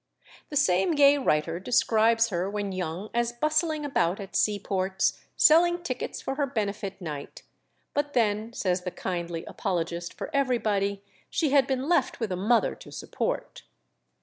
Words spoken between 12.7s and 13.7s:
to support.